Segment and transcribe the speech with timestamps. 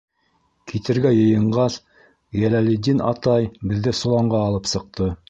[0.71, 1.75] Китергә йыйынғас,
[2.39, 5.17] Йәләлетдин атай беҙҙе соланға алып сыҡты.